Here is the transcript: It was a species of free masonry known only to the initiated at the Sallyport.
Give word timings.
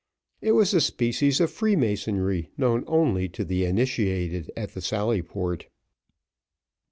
It 0.41 0.53
was 0.53 0.73
a 0.73 0.81
species 0.81 1.39
of 1.39 1.51
free 1.51 1.75
masonry 1.75 2.49
known 2.57 2.83
only 2.87 3.29
to 3.29 3.45
the 3.45 3.65
initiated 3.65 4.49
at 4.57 4.71
the 4.73 4.81
Sallyport. 4.81 5.67